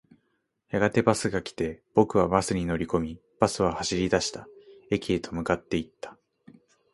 [0.69, 4.47] やがてバスが来て、僕はバスに乗り込み、バスは走り出した。
[4.89, 6.17] 駅へと向かっていった。